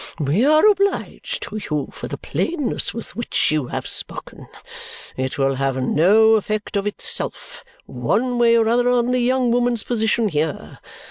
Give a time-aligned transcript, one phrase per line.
[0.19, 4.47] We are obliged to you for the plainness with which you have spoken.
[5.15, 9.83] It will have no effect of itself, one way or other, on the young woman's
[9.83, 10.79] position here.